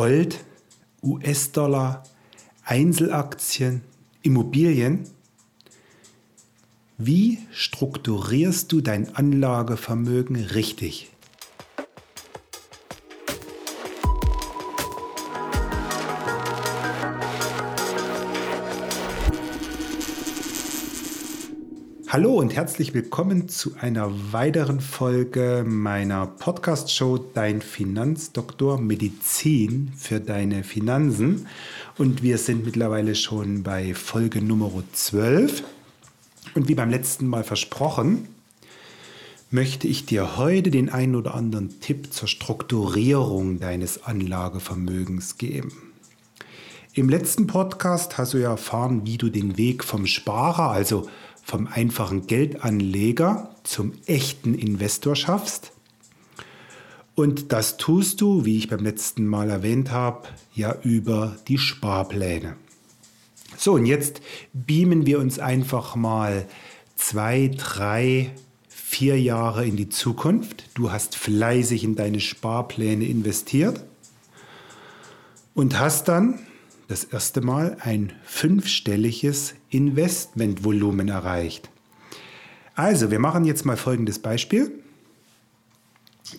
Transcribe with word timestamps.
Gold, 0.00 0.42
US-Dollar, 1.02 2.04
Einzelaktien, 2.64 3.82
Immobilien. 4.22 5.04
Wie 6.96 7.40
strukturierst 7.52 8.72
du 8.72 8.80
dein 8.80 9.14
Anlagevermögen 9.14 10.36
richtig? 10.36 11.10
Hallo 22.12 22.32
und 22.32 22.56
herzlich 22.56 22.92
willkommen 22.92 23.48
zu 23.48 23.76
einer 23.78 24.10
weiteren 24.32 24.80
Folge 24.80 25.64
meiner 25.64 26.26
Podcast-Show 26.26 27.18
Dein 27.34 27.62
Finanzdoktor 27.62 28.80
Medizin 28.80 29.92
für 29.96 30.18
deine 30.18 30.64
Finanzen. 30.64 31.46
Und 31.98 32.24
wir 32.24 32.38
sind 32.38 32.64
mittlerweile 32.64 33.14
schon 33.14 33.62
bei 33.62 33.94
Folge 33.94 34.42
Nummer 34.42 34.72
12. 34.92 35.62
Und 36.56 36.66
wie 36.66 36.74
beim 36.74 36.90
letzten 36.90 37.28
Mal 37.28 37.44
versprochen, 37.44 38.26
möchte 39.52 39.86
ich 39.86 40.04
dir 40.04 40.36
heute 40.36 40.72
den 40.72 40.88
einen 40.88 41.14
oder 41.14 41.36
anderen 41.36 41.78
Tipp 41.78 42.12
zur 42.12 42.26
Strukturierung 42.26 43.60
deines 43.60 44.02
Anlagevermögens 44.02 45.38
geben. 45.38 45.90
Im 46.92 47.08
letzten 47.08 47.46
Podcast 47.46 48.18
hast 48.18 48.34
du 48.34 48.38
ja 48.38 48.50
erfahren, 48.50 49.02
wie 49.06 49.16
du 49.16 49.28
den 49.28 49.56
Weg 49.56 49.84
vom 49.84 50.06
Sparer, 50.06 50.72
also 50.72 51.08
vom 51.42 51.66
einfachen 51.66 52.26
Geldanleger 52.26 53.54
zum 53.64 53.92
echten 54.06 54.54
Investor 54.54 55.16
schaffst. 55.16 55.72
Und 57.14 57.52
das 57.52 57.76
tust 57.76 58.20
du, 58.20 58.44
wie 58.44 58.56
ich 58.56 58.68
beim 58.68 58.82
letzten 58.82 59.26
Mal 59.26 59.50
erwähnt 59.50 59.90
habe, 59.90 60.28
ja 60.54 60.76
über 60.82 61.36
die 61.48 61.58
Sparpläne. 61.58 62.56
So, 63.56 63.74
und 63.74 63.84
jetzt 63.84 64.22
beamen 64.52 65.06
wir 65.06 65.18
uns 65.18 65.38
einfach 65.38 65.96
mal 65.96 66.46
zwei, 66.96 67.50
drei, 67.56 68.30
vier 68.68 69.20
Jahre 69.20 69.66
in 69.66 69.76
die 69.76 69.88
Zukunft. 69.88 70.64
Du 70.74 70.92
hast 70.92 71.14
fleißig 71.16 71.84
in 71.84 71.94
deine 71.94 72.20
Sparpläne 72.20 73.04
investiert 73.04 73.84
und 75.54 75.78
hast 75.78 76.08
dann 76.08 76.38
das 76.90 77.04
erste 77.04 77.40
Mal 77.40 77.78
ein 77.80 78.12
fünfstelliges 78.24 79.54
Investmentvolumen 79.68 81.08
erreicht. 81.08 81.70
Also, 82.74 83.12
wir 83.12 83.20
machen 83.20 83.44
jetzt 83.44 83.64
mal 83.64 83.76
folgendes 83.76 84.18
Beispiel. 84.18 84.72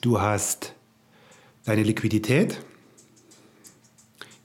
Du 0.02 0.20
hast 0.20 0.74
deine 1.64 1.84
Liquidität. 1.84 2.62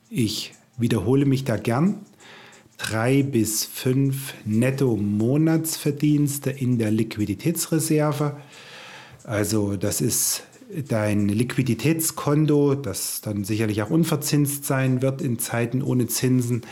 Ich 0.08 0.54
wiederhole 0.76 1.26
mich 1.26 1.42
da 1.42 1.56
gern. 1.56 2.06
Drei 2.78 3.24
bis 3.24 3.64
fünf 3.64 4.34
Netto-Monatsverdienste 4.44 6.50
in 6.50 6.78
der 6.78 6.92
Liquiditätsreserve. 6.92 8.36
Also 9.24 9.76
das 9.76 10.00
ist 10.00 10.44
dein 10.88 11.28
Liquiditätskonto, 11.28 12.74
das 12.74 13.20
dann 13.20 13.44
sicherlich 13.44 13.82
auch 13.82 13.90
unverzinst 13.90 14.64
sein 14.64 15.02
wird 15.02 15.22
in 15.22 15.38
Zeiten 15.38 15.82
ohne 15.82 16.06
Zinsen. 16.06 16.62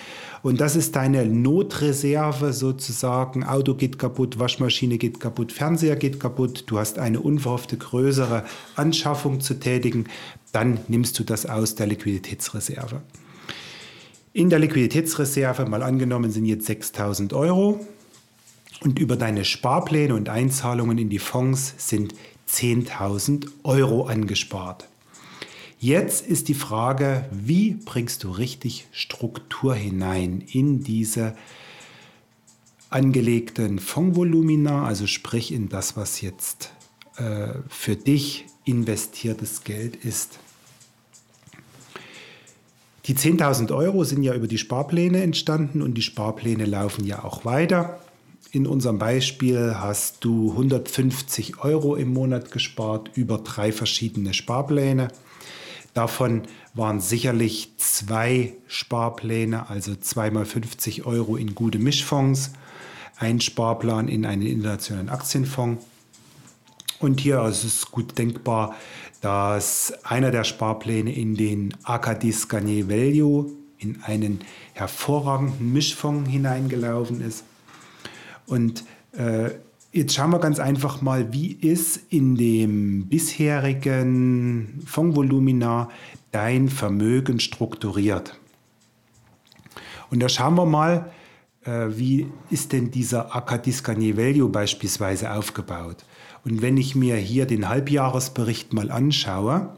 Und 0.42 0.60
das 0.60 0.76
ist 0.76 0.96
deine 0.96 1.24
Notreserve 1.24 2.52
sozusagen. 2.52 3.44
Auto 3.44 3.74
geht 3.74 3.98
kaputt, 3.98 4.38
Waschmaschine 4.38 4.98
geht 4.98 5.20
kaputt, 5.20 5.52
Fernseher 5.52 5.96
geht 5.96 6.20
kaputt. 6.20 6.64
Du 6.66 6.78
hast 6.78 6.98
eine 6.98 7.20
unverhoffte 7.20 7.76
größere 7.76 8.44
Anschaffung 8.74 9.40
zu 9.40 9.54
tätigen. 9.54 10.06
Dann 10.52 10.80
nimmst 10.88 11.18
du 11.18 11.24
das 11.24 11.46
aus 11.46 11.76
der 11.76 11.86
Liquiditätsreserve. 11.86 13.00
In 14.32 14.50
der 14.50 14.58
Liquiditätsreserve, 14.58 15.64
mal 15.66 15.82
angenommen, 15.82 16.30
sind 16.30 16.44
jetzt 16.44 16.66
6000 16.66 17.32
Euro. 17.32 17.86
Und 18.80 18.98
über 18.98 19.16
deine 19.16 19.44
Sparpläne 19.44 20.14
und 20.14 20.28
Einzahlungen 20.28 20.98
in 20.98 21.08
die 21.08 21.20
Fonds 21.20 21.74
sind 21.78 22.12
10.000 22.48 23.48
Euro 23.62 24.06
angespart. 24.06 24.88
Jetzt 25.78 26.26
ist 26.26 26.48
die 26.48 26.54
Frage, 26.54 27.26
wie 27.30 27.74
bringst 27.74 28.24
du 28.24 28.30
richtig 28.30 28.86
Struktur 28.92 29.74
hinein 29.74 30.42
in 30.50 30.82
diese 30.82 31.36
angelegten 32.90 33.80
Fondsvolumina, 33.80 34.86
also 34.86 35.06
sprich 35.06 35.52
in 35.52 35.68
das, 35.68 35.96
was 35.96 36.20
jetzt 36.20 36.72
äh, 37.16 37.48
für 37.68 37.96
dich 37.96 38.46
investiertes 38.64 39.64
Geld 39.64 39.96
ist. 39.96 40.38
Die 43.06 43.14
10.000 43.14 43.74
Euro 43.74 44.04
sind 44.04 44.22
ja 44.22 44.34
über 44.34 44.46
die 44.46 44.56
Sparpläne 44.56 45.22
entstanden 45.22 45.82
und 45.82 45.94
die 45.94 46.02
Sparpläne 46.02 46.64
laufen 46.64 47.04
ja 47.04 47.22
auch 47.22 47.44
weiter. 47.44 48.00
In 48.54 48.68
unserem 48.68 48.98
Beispiel 48.98 49.74
hast 49.80 50.24
du 50.24 50.52
150 50.52 51.64
Euro 51.64 51.96
im 51.96 52.12
Monat 52.12 52.52
gespart 52.52 53.10
über 53.16 53.38
drei 53.38 53.72
verschiedene 53.72 54.32
Sparpläne. 54.32 55.08
Davon 55.92 56.42
waren 56.72 57.00
sicherlich 57.00 57.72
zwei 57.78 58.52
Sparpläne, 58.68 59.68
also 59.70 59.96
zweimal 59.96 60.44
50 60.44 61.04
Euro 61.04 61.34
in 61.34 61.56
gute 61.56 61.80
Mischfonds, 61.80 62.52
ein 63.16 63.40
Sparplan 63.40 64.06
in 64.06 64.24
einen 64.24 64.42
internationalen 64.42 65.08
Aktienfonds. 65.08 65.84
Und 67.00 67.18
hier 67.18 67.42
ist 67.46 67.64
es 67.64 67.90
gut 67.90 68.16
denkbar, 68.18 68.76
dass 69.20 69.92
einer 70.04 70.30
der 70.30 70.44
Sparpläne 70.44 71.12
in 71.12 71.34
den 71.34 71.74
Acadis 71.84 72.48
Garnier 72.48 72.88
Value 72.88 73.50
in 73.78 74.00
einen 74.04 74.42
hervorragenden 74.74 75.72
Mischfonds 75.72 76.30
hineingelaufen 76.30 77.20
ist. 77.20 77.42
Und 78.46 78.84
äh, 79.12 79.50
jetzt 79.92 80.14
schauen 80.14 80.30
wir 80.30 80.38
ganz 80.38 80.58
einfach 80.58 81.02
mal, 81.02 81.32
wie 81.32 81.52
ist 81.52 82.00
in 82.10 82.36
dem 82.36 83.06
bisherigen 83.06 84.82
Fondsvolumina 84.86 85.88
dein 86.32 86.68
Vermögen 86.68 87.40
strukturiert. 87.40 88.38
Und 90.10 90.20
da 90.20 90.28
schauen 90.28 90.56
wir 90.56 90.66
mal, 90.66 91.10
äh, 91.64 91.86
wie 91.90 92.26
ist 92.50 92.72
denn 92.72 92.90
dieser 92.90 93.34
Acadiscanier 93.34 94.16
Value 94.16 94.48
beispielsweise 94.48 95.32
aufgebaut. 95.32 96.04
Und 96.44 96.60
wenn 96.60 96.76
ich 96.76 96.94
mir 96.94 97.16
hier 97.16 97.46
den 97.46 97.68
Halbjahresbericht 97.68 98.72
mal 98.72 98.90
anschaue, 98.90 99.76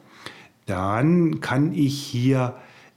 dann 0.64 1.40
kann 1.40 1.72
ich 1.72 2.02
hier 2.02 2.56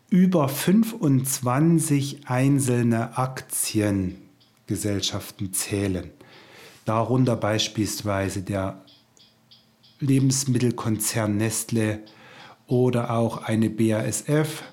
über 0.10 0.50
25 0.50 2.28
einzelne 2.28 3.18
Aktien 3.18 4.29
Gesellschaften 4.70 5.52
zählen. 5.52 6.12
Darunter 6.86 7.36
beispielsweise 7.36 8.44
der 8.44 8.86
Lebensmittelkonzern 10.00 11.36
Nestle 11.36 12.00
oder 12.68 13.12
auch 13.12 13.44
eine 13.44 13.70
BASF, 13.70 14.64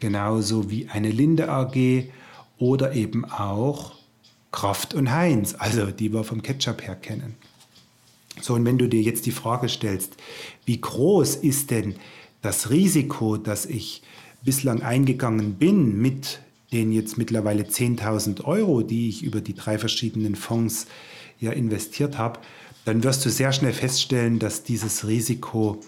genauso 0.00 0.70
wie 0.70 0.88
eine 0.88 1.10
Linde 1.10 1.50
AG 1.50 2.08
oder 2.58 2.94
eben 2.94 3.24
auch 3.26 3.92
Kraft 4.50 4.94
und 4.94 5.12
Heinz, 5.12 5.54
also 5.56 5.86
die 5.90 6.12
wir 6.12 6.24
vom 6.24 6.42
Ketchup 6.42 6.82
her 6.86 6.96
kennen. 6.96 7.36
So, 8.40 8.54
und 8.54 8.64
wenn 8.64 8.78
du 8.78 8.88
dir 8.88 9.02
jetzt 9.02 9.26
die 9.26 9.32
Frage 9.32 9.68
stellst, 9.68 10.16
wie 10.64 10.80
groß 10.80 11.36
ist 11.36 11.70
denn 11.70 11.96
das 12.40 12.70
Risiko, 12.70 13.36
das 13.36 13.66
ich 13.66 14.02
bislang 14.42 14.82
eingegangen 14.82 15.54
bin 15.54 16.00
mit 16.00 16.40
den 16.72 16.92
jetzt 16.92 17.18
mittlerweile 17.18 17.64
10.000 17.64 18.44
Euro, 18.44 18.82
die 18.82 19.08
ich 19.08 19.22
über 19.22 19.40
die 19.40 19.54
drei 19.54 19.78
verschiedenen 19.78 20.34
Fonds 20.34 20.86
ja 21.38 21.52
investiert 21.52 22.18
habe, 22.18 22.40
dann 22.84 23.04
wirst 23.04 23.24
du 23.24 23.30
sehr 23.30 23.52
schnell 23.52 23.72
feststellen, 23.72 24.38
dass 24.38 24.64
dieses 24.64 25.06
Risiko 25.06 25.80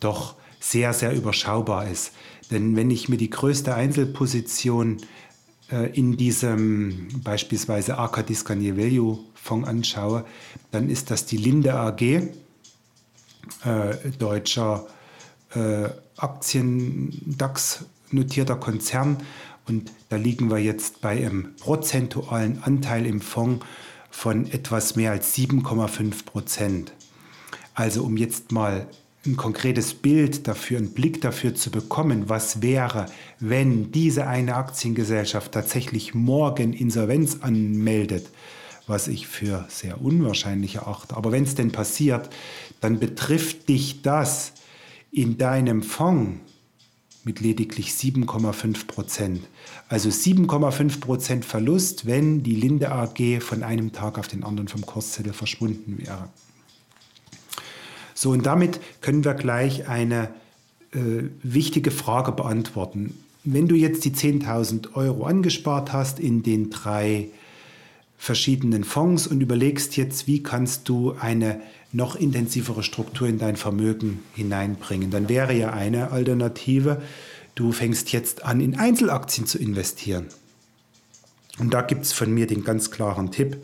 doch 0.00 0.34
sehr, 0.60 0.92
sehr 0.92 1.14
überschaubar 1.14 1.88
ist. 1.88 2.12
Denn 2.50 2.76
wenn 2.76 2.90
ich 2.90 3.08
mir 3.08 3.16
die 3.16 3.30
größte 3.30 3.74
Einzelposition 3.74 4.98
äh, 5.70 5.90
in 5.98 6.16
diesem 6.16 7.08
beispielsweise 7.22 7.96
Arcadis 7.96 8.44
Garnier 8.44 8.76
Value 8.76 9.18
Fonds 9.34 9.68
anschaue, 9.68 10.24
dann 10.70 10.90
ist 10.90 11.10
das 11.10 11.26
die 11.26 11.36
Linde 11.36 11.74
AG, 11.74 12.02
äh, 12.02 12.30
deutscher 14.18 14.86
äh, 15.54 15.88
Aktien-DAX 16.16 17.84
notierter 18.10 18.56
Konzern 18.56 19.18
und 19.66 19.90
da 20.08 20.16
liegen 20.16 20.50
wir 20.50 20.58
jetzt 20.58 21.00
bei 21.00 21.24
einem 21.26 21.54
prozentualen 21.56 22.62
Anteil 22.62 23.06
im 23.06 23.20
Fonds 23.20 23.64
von 24.10 24.46
etwas 24.50 24.94
mehr 24.96 25.10
als 25.10 25.36
7,5 25.36 26.24
Prozent. 26.24 26.92
Also 27.74 28.04
um 28.04 28.16
jetzt 28.16 28.52
mal 28.52 28.86
ein 29.26 29.36
konkretes 29.36 29.94
Bild 29.94 30.46
dafür, 30.46 30.78
einen 30.78 30.92
Blick 30.92 31.20
dafür 31.20 31.54
zu 31.54 31.70
bekommen, 31.70 32.28
was 32.28 32.60
wäre, 32.60 33.06
wenn 33.40 33.90
diese 33.90 34.26
eine 34.26 34.54
Aktiengesellschaft 34.56 35.52
tatsächlich 35.52 36.14
morgen 36.14 36.72
Insolvenz 36.74 37.38
anmeldet, 37.40 38.28
was 38.86 39.08
ich 39.08 39.26
für 39.26 39.64
sehr 39.68 40.02
unwahrscheinlich 40.02 40.76
erachte. 40.76 41.16
Aber 41.16 41.32
wenn 41.32 41.44
es 41.44 41.54
denn 41.54 41.72
passiert, 41.72 42.28
dann 42.80 43.00
betrifft 43.00 43.68
dich 43.68 44.02
das 44.02 44.52
in 45.10 45.38
deinem 45.38 45.82
Fonds 45.82 46.38
mit 47.24 47.40
lediglich 47.40 47.90
7,5 47.90 48.86
Prozent. 48.86 49.40
Also 49.88 50.10
7,5 50.10 51.00
Prozent 51.00 51.44
Verlust, 51.44 52.06
wenn 52.06 52.42
die 52.42 52.54
Linde 52.54 52.92
AG 52.92 53.40
von 53.40 53.62
einem 53.62 53.92
Tag 53.92 54.18
auf 54.18 54.28
den 54.28 54.44
anderen 54.44 54.68
vom 54.68 54.84
Kurszettel 54.84 55.32
verschwunden 55.32 55.98
wäre. 55.98 56.28
So, 58.14 58.30
und 58.30 58.46
damit 58.46 58.80
können 59.00 59.24
wir 59.24 59.34
gleich 59.34 59.88
eine 59.88 60.28
äh, 60.92 61.24
wichtige 61.42 61.90
Frage 61.90 62.32
beantworten. 62.32 63.18
Wenn 63.42 63.68
du 63.68 63.74
jetzt 63.74 64.04
die 64.04 64.12
10.000 64.12 64.94
Euro 64.94 65.24
angespart 65.24 65.92
hast 65.92 66.20
in 66.20 66.42
den 66.42 66.70
drei 66.70 67.28
verschiedenen 68.24 68.84
Fonds 68.84 69.26
und 69.26 69.42
überlegst 69.42 69.98
jetzt, 69.98 70.26
wie 70.26 70.42
kannst 70.42 70.88
du 70.88 71.12
eine 71.12 71.60
noch 71.92 72.16
intensivere 72.16 72.82
Struktur 72.82 73.28
in 73.28 73.38
dein 73.38 73.56
Vermögen 73.56 74.24
hineinbringen, 74.34 75.10
dann 75.10 75.28
wäre 75.28 75.52
ja 75.52 75.74
eine 75.74 76.10
Alternative, 76.10 77.02
du 77.54 77.70
fängst 77.70 78.12
jetzt 78.12 78.42
an, 78.42 78.62
in 78.62 78.78
Einzelaktien 78.78 79.46
zu 79.46 79.58
investieren. 79.58 80.28
Und 81.58 81.74
da 81.74 81.82
gibt 81.82 82.06
es 82.06 82.14
von 82.14 82.32
mir 82.32 82.46
den 82.46 82.64
ganz 82.64 82.90
klaren 82.90 83.30
Tipp, 83.30 83.58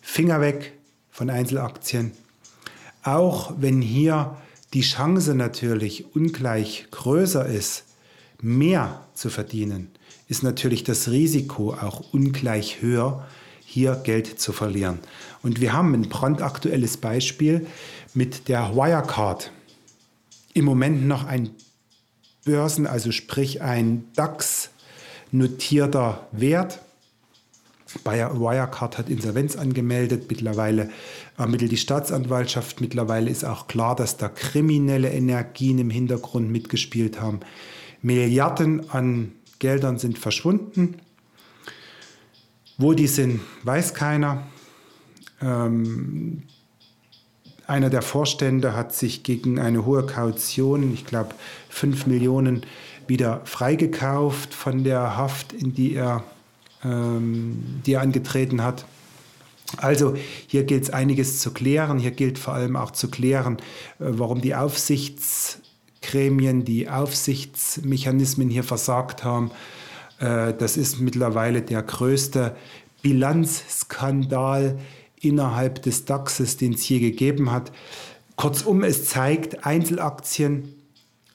Finger 0.00 0.40
weg 0.40 0.72
von 1.10 1.28
Einzelaktien. 1.28 2.12
Auch 3.02 3.52
wenn 3.58 3.82
hier 3.82 4.38
die 4.72 4.80
Chance 4.80 5.34
natürlich 5.34 6.16
ungleich 6.16 6.86
größer 6.90 7.44
ist, 7.44 7.84
mehr 8.40 9.06
zu 9.12 9.28
verdienen, 9.28 9.90
ist 10.26 10.42
natürlich 10.42 10.84
das 10.84 11.10
Risiko 11.10 11.74
auch 11.74 12.14
ungleich 12.14 12.80
höher, 12.80 13.26
hier 13.72 13.94
Geld 14.02 14.40
zu 14.40 14.52
verlieren. 14.52 14.98
Und 15.44 15.60
wir 15.60 15.72
haben 15.72 15.94
ein 15.94 16.08
brandaktuelles 16.08 16.96
Beispiel 16.96 17.68
mit 18.14 18.48
der 18.48 18.74
Wirecard. 18.74 19.52
Im 20.54 20.64
Moment 20.64 21.06
noch 21.06 21.24
ein 21.24 21.50
Börsen, 22.44 22.88
also 22.88 23.12
sprich 23.12 23.62
ein 23.62 24.08
DAX 24.16 24.70
notierter 25.30 26.26
Wert. 26.32 26.80
Bayer 28.02 28.40
Wirecard 28.40 28.98
hat 28.98 29.08
Insolvenz 29.08 29.54
angemeldet. 29.54 30.24
Mittlerweile 30.28 30.90
ermittelt 31.38 31.70
die 31.70 31.76
Staatsanwaltschaft. 31.76 32.80
Mittlerweile 32.80 33.30
ist 33.30 33.44
auch 33.44 33.68
klar, 33.68 33.94
dass 33.94 34.16
da 34.16 34.28
kriminelle 34.28 35.12
Energien 35.12 35.78
im 35.78 35.90
Hintergrund 35.90 36.50
mitgespielt 36.50 37.20
haben. 37.20 37.38
Milliarden 38.02 38.90
an 38.90 39.30
Geldern 39.60 39.98
sind 40.00 40.18
verschwunden. 40.18 40.96
Wo 42.82 42.94
die 42.94 43.08
sind, 43.08 43.40
weiß 43.62 43.92
keiner. 43.92 44.46
Ähm, 45.42 46.44
einer 47.66 47.90
der 47.90 48.00
Vorstände 48.00 48.74
hat 48.74 48.94
sich 48.94 49.22
gegen 49.22 49.58
eine 49.58 49.84
hohe 49.84 50.06
Kaution, 50.06 50.94
ich 50.94 51.04
glaube 51.04 51.34
5 51.68 52.06
Millionen, 52.06 52.64
wieder 53.06 53.42
freigekauft 53.44 54.54
von 54.54 54.82
der 54.82 55.18
Haft, 55.18 55.52
in 55.52 55.74
die 55.74 55.94
er, 55.94 56.24
ähm, 56.82 57.82
die 57.84 57.92
er 57.92 58.00
angetreten 58.00 58.62
hat. 58.62 58.86
Also 59.76 60.14
hier 60.46 60.64
gilt 60.64 60.84
es 60.84 60.90
einiges 60.90 61.40
zu 61.40 61.52
klären. 61.52 61.98
Hier 61.98 62.12
gilt 62.12 62.38
vor 62.38 62.54
allem 62.54 62.76
auch 62.76 62.92
zu 62.92 63.10
klären, 63.10 63.58
äh, 63.98 64.06
warum 64.08 64.40
die 64.40 64.54
Aufsichtsgremien, 64.54 66.64
die 66.64 66.88
Aufsichtsmechanismen 66.88 68.48
hier 68.48 68.64
versagt 68.64 69.22
haben. 69.22 69.50
Äh, 70.20 70.54
das 70.54 70.76
ist 70.76 71.00
mittlerweile 71.00 71.62
der 71.62 71.82
größte 71.82 72.54
Bilanzskandal 73.02 74.78
innerhalb 75.20 75.82
des 75.82 76.04
DAXes, 76.04 76.56
den 76.56 76.74
es 76.74 76.88
je 76.88 77.00
gegeben 77.00 77.50
hat. 77.50 77.72
Kurzum, 78.36 78.84
es 78.84 79.06
zeigt, 79.06 79.66
Einzelaktien 79.66 80.74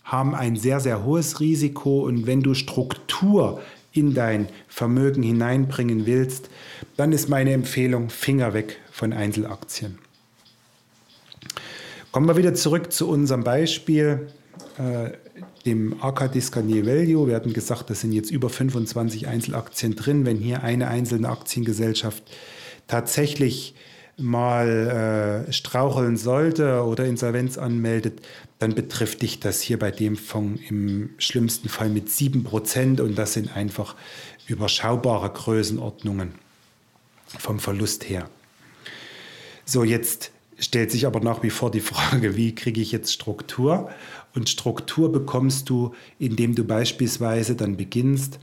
haben 0.04 0.36
ein 0.36 0.56
sehr, 0.56 0.80
sehr 0.80 1.04
hohes 1.04 1.40
Risiko 1.40 2.06
und 2.06 2.28
wenn 2.28 2.42
du 2.42 2.54
Struktur 2.54 3.60
in 3.92 4.14
dein 4.14 4.50
Vermögen 4.68 5.24
hineinbringen 5.24 6.06
willst, 6.06 6.50
dann 6.98 7.12
ist 7.12 7.30
meine 7.30 7.54
Empfehlung 7.54 8.10
Finger 8.10 8.54
weg 8.54 8.78
von 8.92 9.14
Einzelaktien. 9.14 9.98
Kommen 12.12 12.28
wir 12.28 12.38
wieder 12.38 12.54
zurück 12.54 12.92
zu 12.92 13.10
unserem 13.10 13.44
Beispiel, 13.44 14.28
dem 15.66 16.04
AK 16.04 16.32
Discanier 16.32 16.86
Value. 16.86 17.28
Wir 17.28 17.36
hatten 17.36 17.54
gesagt, 17.54 17.90
das 17.90 18.02
sind 18.02 18.12
jetzt 18.12 18.32
über 18.32 18.50
25 18.50 19.28
Einzelaktien 19.28 19.96
drin. 19.96 20.26
Wenn 20.26 20.38
hier 20.38 20.64
eine 20.64 20.88
einzelne 20.88 21.30
Aktiengesellschaft 21.30 22.24
tatsächlich 22.88 23.76
mal 24.18 25.46
äh, 25.48 25.52
straucheln 25.52 26.18
sollte 26.18 26.84
oder 26.84 27.06
Insolvenz 27.06 27.58
anmeldet, 27.58 28.22
dann 28.60 28.74
betrifft 28.74 29.22
dich 29.22 29.40
das 29.40 29.62
hier 29.62 29.78
bei 29.78 29.92
dem 29.92 30.16
Fonds 30.16 30.62
im 30.70 31.10
schlimmsten 31.18 31.68
Fall 31.68 31.90
mit 31.90 32.08
7% 32.08 33.02
und 33.02 33.18
das 33.18 33.34
sind 33.34 33.56
einfach 33.56 33.96
überschaubare 34.48 35.30
Größenordnungen 35.30 36.34
vom 37.38 37.60
Verlust 37.60 38.08
her. 38.10 38.30
So, 39.66 39.84
jetzt 39.84 40.32
stellt 40.58 40.92
sich 40.92 41.06
aber 41.06 41.20
nach 41.20 41.44
wie 41.44 41.50
vor 41.50 41.72
die 41.72 41.82
Frage, 41.82 42.38
wie 42.38 42.56
kriege 42.56 42.80
ich 42.80 42.92
jetzt 42.92 43.12
Struktur? 43.12 43.90
Und 44.36 44.50
Struktur 44.50 45.12
bekommst 45.12 45.70
du, 45.70 45.94
indem 46.20 46.56
du 46.56 46.66
beispielsweise 46.66 47.56
dann 47.56 47.78
beginnst, 47.78 48.40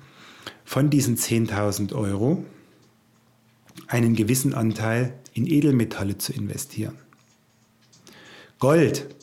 von 0.65 0.91
diesen 0.91 1.17
10.000 1.17 1.95
Euro 1.95 2.45
einen 3.87 4.17
gewissen 4.17 4.55
Anteil 4.55 5.15
in 5.35 5.47
Edelmetalle 5.47 6.19
zu 6.19 6.33
investieren. 6.33 6.97
Gold. 8.59 9.15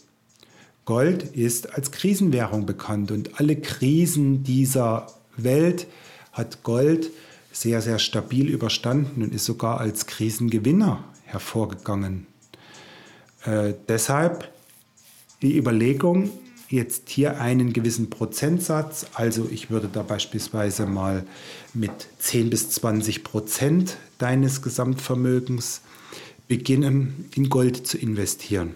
Gold 0.85 1.23
ist 1.23 1.73
als 1.75 1.91
Krisenwährung 1.91 2.65
bekannt 2.65 3.11
und 3.11 3.39
alle 3.39 3.55
Krisen 3.55 4.43
dieser 4.43 5.07
Welt 5.37 5.87
hat 6.31 6.63
Gold 6.63 7.11
sehr, 7.51 7.81
sehr 7.81 7.99
stabil 7.99 8.47
überstanden 8.49 9.23
und 9.23 9.33
ist 9.33 9.45
sogar 9.45 9.79
als 9.79 10.05
Krisengewinner 10.05 11.03
hervorgegangen. 11.25 12.27
Äh, 13.43 13.73
deshalb 13.87 14.51
die 15.41 15.57
Überlegung, 15.57 16.31
jetzt 16.69 17.09
hier 17.09 17.41
einen 17.41 17.73
gewissen 17.73 18.09
Prozentsatz, 18.09 19.07
also 19.13 19.47
ich 19.51 19.69
würde 19.69 19.89
da 19.91 20.03
beispielsweise 20.03 20.85
mal 20.85 21.25
mit 21.73 21.91
10 22.19 22.49
bis 22.49 22.69
20 22.69 23.23
Prozent 23.23 23.97
deines 24.17 24.61
Gesamtvermögens 24.61 25.81
beginnen, 26.47 27.29
in 27.35 27.49
Gold 27.49 27.87
zu 27.87 27.97
investieren. 27.97 28.75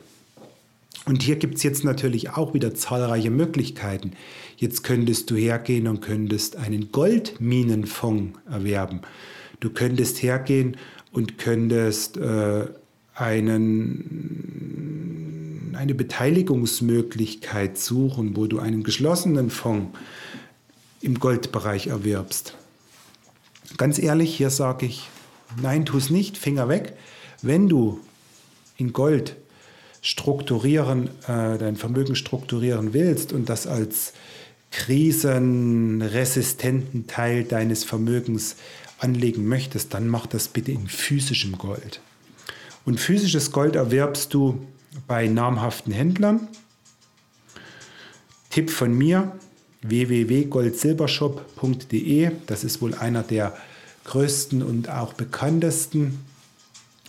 Und 1.05 1.21
hier 1.21 1.35
gibt 1.35 1.55
es 1.55 1.63
jetzt 1.63 1.83
natürlich 1.83 2.29
auch 2.29 2.53
wieder 2.53 2.73
zahlreiche 2.73 3.29
Möglichkeiten. 3.29 4.13
Jetzt 4.55 4.83
könntest 4.83 5.29
du 5.29 5.35
hergehen 5.35 5.87
und 5.87 6.01
könntest 6.01 6.55
einen 6.55 6.93
Goldminenfonds 6.93 8.39
erwerben. 8.49 9.01
Du 9.59 9.69
könntest 9.69 10.23
hergehen 10.23 10.77
und 11.11 11.37
könntest 11.37 12.15
äh, 12.17 12.67
einen, 13.15 14.51
eine 15.75 15.95
Beteiligungsmöglichkeit 15.95 17.77
suchen, 17.77 18.35
wo 18.35 18.47
du 18.47 18.59
einen 18.59 18.83
geschlossenen 18.83 19.49
Fonds 19.49 19.97
im 21.01 21.19
Goldbereich 21.19 21.87
erwirbst. 21.87 22.55
Ganz 23.77 23.99
ehrlich, 23.99 24.35
hier 24.35 24.49
sage 24.49 24.85
ich, 24.85 25.09
nein, 25.61 25.85
tu 25.85 25.97
es 25.97 26.09
nicht, 26.09 26.37
Finger 26.37 26.69
weg. 26.69 26.93
Wenn 27.41 27.67
du 27.67 27.99
in 28.77 28.93
Gold 28.93 29.35
strukturieren, 30.01 31.09
äh, 31.27 31.57
dein 31.57 31.75
Vermögen 31.75 32.15
strukturieren 32.15 32.93
willst 32.93 33.33
und 33.33 33.49
das 33.49 33.67
als 33.67 34.13
krisenresistenten 34.71 37.07
Teil 37.07 37.43
deines 37.43 37.83
Vermögens 37.83 38.55
anlegen 38.97 39.45
möchtest, 39.47 39.93
dann 39.93 40.07
mach 40.07 40.25
das 40.25 40.47
bitte 40.47 40.71
in 40.71 40.87
physischem 40.87 41.57
Gold. 41.57 41.99
Und 42.85 42.99
physisches 42.99 43.51
Gold 43.51 43.75
erwerbst 43.75 44.33
du 44.33 44.65
bei 45.07 45.27
namhaften 45.27 45.93
Händlern. 45.93 46.47
Tipp 48.49 48.69
von 48.69 48.97
mir, 48.97 49.31
www.goldsilbershop.de. 49.81 52.31
Das 52.47 52.63
ist 52.63 52.81
wohl 52.81 52.93
einer 52.93 53.23
der 53.23 53.57
größten 54.05 54.63
und 54.63 54.89
auch 54.89 55.13
bekanntesten 55.13 56.23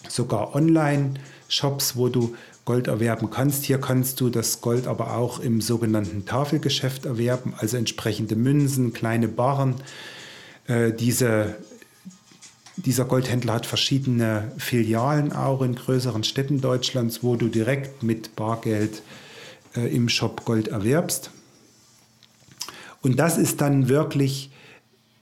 sogar 0.08 0.54
Online-Shops, 0.54 1.96
wo 1.96 2.08
du 2.08 2.36
Gold 2.64 2.86
erwerben 2.86 3.30
kannst. 3.30 3.64
Hier 3.64 3.78
kannst 3.78 4.20
du 4.20 4.30
das 4.30 4.62
Gold 4.62 4.86
aber 4.86 5.16
auch 5.16 5.38
im 5.38 5.60
sogenannten 5.60 6.24
Tafelgeschäft 6.24 7.04
erwerben, 7.04 7.52
also 7.58 7.76
entsprechende 7.76 8.36
Münzen, 8.36 8.94
kleine 8.94 9.28
Barren. 9.28 9.74
Äh, 10.66 10.92
diese, 10.92 11.56
dieser 12.76 13.04
Goldhändler 13.04 13.54
hat 13.54 13.66
verschiedene 13.66 14.52
Filialen 14.58 15.32
auch 15.32 15.62
in 15.62 15.74
größeren 15.74 16.24
Städten 16.24 16.60
Deutschlands, 16.60 17.22
wo 17.22 17.36
du 17.36 17.48
direkt 17.48 18.02
mit 18.02 18.34
Bargeld 18.36 19.02
äh, 19.76 19.94
im 19.94 20.08
Shop 20.08 20.44
Gold 20.44 20.68
erwerbst. 20.68 21.30
Und 23.02 23.18
das 23.18 23.38
ist 23.38 23.60
dann 23.60 23.88
wirklich 23.88 24.50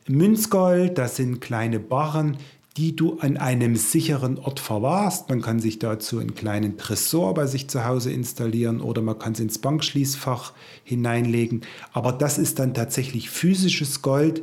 Münzgold, 0.07 0.99
das 0.99 1.17
sind 1.17 1.41
kleine 1.41 1.79
Barren, 1.79 2.39
die 2.77 2.97
du 2.97 3.19
an 3.19 3.37
einem 3.37 3.77
sicheren 3.77 4.39
Ort 4.39 4.59
verwahrst. 4.59 5.29
Man 5.29 5.43
kann 5.43 5.61
sich 5.61 5.79
dazu 5.79 6.19
einen 6.19 6.35
kleinen 6.35 6.79
Tresor 6.79 7.35
bei 7.35 7.47
sich 7.47 7.69
zu 7.69 7.85
Hause 7.85 8.11
installieren 8.13 8.81
oder 8.81 9.03
man 9.03 9.19
kann 9.19 9.33
es 9.35 9.41
ins 9.41 9.59
Bankschließfach 9.59 10.53
hineinlegen. 10.85 11.63
Aber 11.93 12.13
das 12.13 12.39
ist 12.39 12.59
dann 12.59 12.73
tatsächlich 12.73 13.29
physisches 13.29 14.01
Gold, 14.01 14.43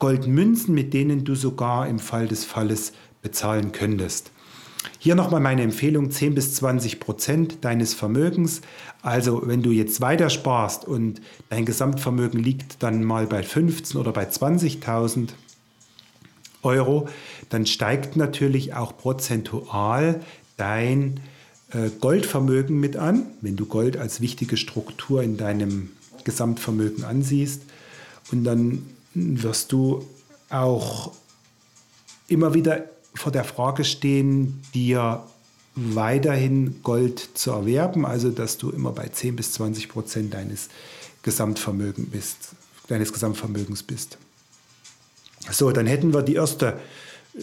Goldmünzen, 0.00 0.74
mit 0.74 0.92
denen 0.92 1.24
du 1.24 1.36
sogar 1.36 1.86
im 1.86 2.00
Fall 2.00 2.26
des 2.26 2.44
Falles 2.44 2.92
bezahlen 3.22 3.70
könntest. 3.70 4.32
Hier 4.98 5.14
nochmal 5.14 5.40
meine 5.40 5.62
Empfehlung, 5.62 6.10
10 6.10 6.34
bis 6.34 6.54
20 6.54 7.00
Prozent 7.00 7.64
deines 7.64 7.94
Vermögens. 7.94 8.62
Also 9.02 9.42
wenn 9.46 9.62
du 9.62 9.70
jetzt 9.70 10.00
weiter 10.00 10.30
sparst 10.30 10.86
und 10.86 11.20
dein 11.50 11.64
Gesamtvermögen 11.64 12.42
liegt 12.42 12.82
dann 12.82 13.04
mal 13.04 13.26
bei 13.26 13.42
15 13.42 14.00
oder 14.00 14.12
bei 14.12 14.24
20.000 14.24 15.28
Euro, 16.62 17.08
dann 17.50 17.66
steigt 17.66 18.16
natürlich 18.16 18.74
auch 18.74 18.96
prozentual 18.96 20.22
dein 20.56 21.20
äh, 21.72 21.90
Goldvermögen 22.00 22.78
mit 22.78 22.96
an, 22.96 23.26
wenn 23.40 23.56
du 23.56 23.66
Gold 23.66 23.96
als 23.96 24.20
wichtige 24.20 24.56
Struktur 24.56 25.22
in 25.22 25.36
deinem 25.36 25.90
Gesamtvermögen 26.24 27.04
ansiehst. 27.04 27.62
Und 28.32 28.44
dann 28.44 28.82
wirst 29.14 29.72
du 29.72 30.06
auch 30.48 31.12
immer 32.28 32.54
wieder 32.54 32.84
vor 33.14 33.32
der 33.32 33.44
Frage 33.44 33.84
stehen, 33.84 34.62
dir 34.74 35.22
weiterhin 35.74 36.82
Gold 36.82 37.30
zu 37.34 37.52
erwerben, 37.52 38.04
also 38.04 38.30
dass 38.30 38.58
du 38.58 38.70
immer 38.70 38.92
bei 38.92 39.08
10 39.08 39.36
bis 39.36 39.52
20 39.52 39.88
Prozent 39.88 40.34
deines 40.34 40.68
Gesamtvermögens 41.22 42.10
bist, 42.10 42.36
deines 42.88 43.12
Gesamtvermögens 43.12 43.82
bist. 43.82 44.18
So, 45.50 45.70
dann 45.70 45.86
hätten 45.86 46.12
wir 46.12 46.22
die 46.22 46.34
erste 46.34 46.78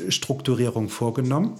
Strukturierung 0.10 0.90
vorgenommen. 0.90 1.54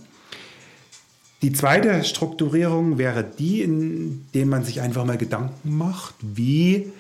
Die 1.42 1.54
zweite 1.54 2.04
Strukturierung 2.04 2.98
wäre 2.98 3.24
die, 3.24 3.62
indem 3.62 4.50
man 4.50 4.64
sich 4.64 4.82
einfach 4.82 5.06
mal 5.06 5.18
Gedanken 5.18 5.78
macht, 5.78 6.16
wie 6.22 6.92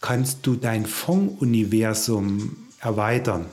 kannst 0.00 0.46
du 0.46 0.56
dein 0.56 0.86
Fondsuniversum 0.86 2.56
erweitern. 2.80 3.46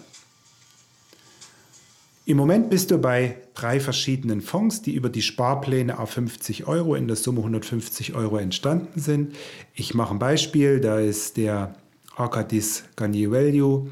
Im 2.26 2.36
Moment 2.36 2.70
bist 2.70 2.92
du 2.92 2.98
bei 2.98 3.38
drei 3.54 3.80
verschiedenen 3.80 4.42
Fonds, 4.42 4.82
die 4.82 4.94
über 4.94 5.10
die 5.10 5.22
Sparpläne 5.22 5.98
auf 5.98 6.12
50 6.12 6.68
Euro 6.68 6.96
in 6.96 7.08
der 7.08 7.16
Summe 7.16 7.40
150 7.40 8.16
Euro 8.16 8.38
entstanden 8.38 9.00
sind. 9.00 9.34
Ich 9.74 9.94
mache 9.94 10.14
ein 10.14 10.20
Beispiel, 10.20 10.82
da 10.82 11.00
ist 11.00 11.38
der 11.38 11.76
Arcadis 12.18 12.84
Garnier 12.98 13.32
Value, 13.32 13.90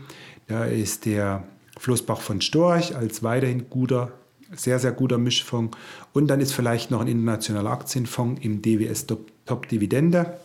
da 0.47 0.65
ist 0.65 1.05
der 1.05 1.45
Floßbach 1.79 2.19
von 2.19 2.41
Storch 2.41 2.95
als 2.95 3.23
weiterhin 3.23 3.69
guter, 3.69 4.11
sehr, 4.53 4.79
sehr 4.79 4.91
guter 4.91 5.17
Mischfonds. 5.17 5.77
Und 6.11 6.27
dann 6.27 6.41
ist 6.41 6.51
vielleicht 6.51 6.91
noch 6.91 7.01
ein 7.01 7.07
internationaler 7.07 7.71
Aktienfonds 7.71 8.43
im 8.43 8.61
DWS 8.61 9.07
Top 9.45 9.69
Dividende. 9.69 10.37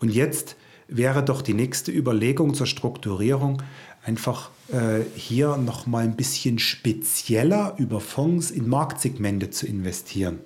Und 0.00 0.10
jetzt 0.10 0.56
wäre 0.88 1.24
doch 1.24 1.42
die 1.42 1.54
nächste 1.54 1.90
Überlegung 1.90 2.54
zur 2.54 2.66
Strukturierung 2.66 3.62
einfach 4.04 4.50
äh, 4.72 5.00
hier 5.16 5.56
noch 5.56 5.86
mal 5.86 6.04
ein 6.04 6.16
bisschen 6.16 6.58
spezieller 6.58 7.74
über 7.78 8.00
Fonds 8.00 8.50
in 8.50 8.68
Marktsegmente 8.68 9.50
zu 9.50 9.66
investieren. 9.66 10.38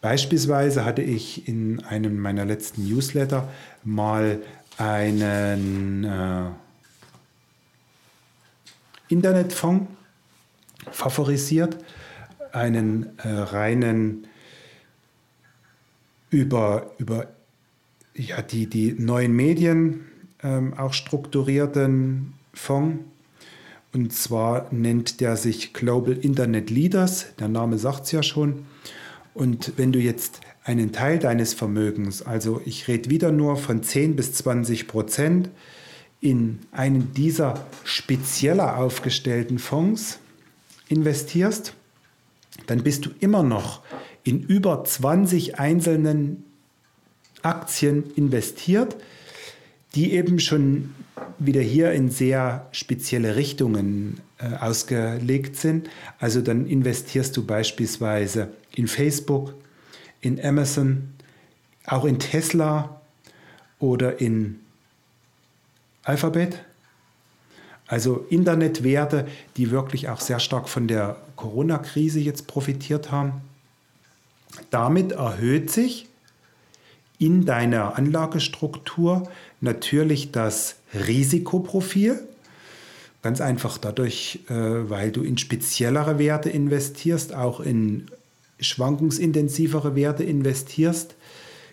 Beispielsweise 0.00 0.84
hatte 0.84 1.02
ich 1.02 1.46
in 1.46 1.84
einem 1.84 2.18
meiner 2.18 2.44
letzten 2.44 2.88
Newsletter 2.88 3.48
mal 3.84 4.42
einen 4.78 6.04
äh, 6.04 6.50
Internetfonds 9.08 9.88
favorisiert, 10.90 11.76
einen 12.52 13.16
äh, 13.18 13.28
reinen 13.28 14.26
über, 16.30 16.90
über 16.98 17.28
ja, 18.14 18.42
die, 18.42 18.66
die 18.66 18.92
neuen 18.92 19.32
Medien 19.34 20.04
ähm, 20.42 20.74
auch 20.74 20.92
strukturierten 20.92 22.34
Fonds. 22.52 23.04
Und 23.92 24.12
zwar 24.12 24.72
nennt 24.72 25.20
der 25.20 25.36
sich 25.36 25.74
Global 25.74 26.14
Internet 26.14 26.70
Leaders. 26.70 27.26
Der 27.38 27.48
Name 27.48 27.78
sagt 27.78 28.04
es 28.04 28.12
ja 28.12 28.22
schon. 28.22 28.64
Und 29.34 29.74
wenn 29.76 29.92
du 29.92 29.98
jetzt 29.98 30.40
einen 30.64 30.92
Teil 30.92 31.18
deines 31.18 31.54
Vermögens, 31.54 32.22
also 32.22 32.60
ich 32.64 32.88
rede 32.88 33.10
wieder 33.10 33.32
nur 33.32 33.56
von 33.56 33.82
10 33.82 34.16
bis 34.16 34.32
20 34.34 34.88
Prozent, 34.88 35.50
in 36.20 36.60
einen 36.70 37.12
dieser 37.14 37.66
spezieller 37.84 38.78
aufgestellten 38.78 39.58
Fonds 39.58 40.20
investierst, 40.88 41.74
dann 42.66 42.82
bist 42.82 43.06
du 43.06 43.10
immer 43.18 43.42
noch 43.42 43.82
in 44.22 44.40
über 44.40 44.84
20 44.84 45.58
einzelnen 45.58 46.44
Aktien 47.42 48.12
investiert, 48.14 48.96
die 49.94 50.12
eben 50.12 50.38
schon 50.38 50.94
wieder 51.38 51.60
hier 51.60 51.92
in 51.92 52.10
sehr 52.10 52.66
spezielle 52.72 53.36
Richtungen 53.36 54.20
äh, 54.38 54.56
ausgelegt 54.56 55.56
sind. 55.56 55.88
Also 56.18 56.40
dann 56.40 56.66
investierst 56.66 57.36
du 57.36 57.44
beispielsweise 57.44 58.48
in 58.74 58.86
Facebook, 58.86 59.54
in 60.20 60.42
Amazon, 60.42 61.10
auch 61.86 62.04
in 62.04 62.18
Tesla 62.18 63.00
oder 63.78 64.20
in 64.20 64.60
Alphabet. 66.04 66.64
Also 67.86 68.24
Internetwerte, 68.30 69.26
die 69.56 69.70
wirklich 69.70 70.08
auch 70.08 70.20
sehr 70.20 70.40
stark 70.40 70.68
von 70.68 70.88
der 70.88 71.16
Corona-Krise 71.36 72.20
jetzt 72.20 72.46
profitiert 72.46 73.10
haben. 73.10 73.42
Damit 74.70 75.12
erhöht 75.12 75.70
sich 75.70 76.08
in 77.22 77.44
deiner 77.46 77.96
Anlagestruktur 77.96 79.30
natürlich 79.60 80.32
das 80.32 80.76
Risikoprofil. 80.92 82.26
Ganz 83.22 83.40
einfach 83.40 83.78
dadurch, 83.78 84.40
äh, 84.48 84.54
weil 84.54 85.12
du 85.12 85.22
in 85.22 85.38
speziellere 85.38 86.18
Werte 86.18 86.50
investierst, 86.50 87.32
auch 87.32 87.60
in 87.60 88.10
schwankungsintensivere 88.58 89.94
Werte 89.94 90.24
investierst. 90.24 91.14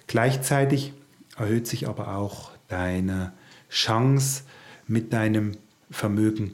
Gleichzeitig 0.06 0.94
erhöht 1.36 1.66
sich 1.66 1.88
aber 1.88 2.16
auch 2.16 2.52
deine 2.68 3.34
Chance, 3.72 4.44
mit 4.88 5.14
deinem 5.14 5.54
Vermögen 5.90 6.54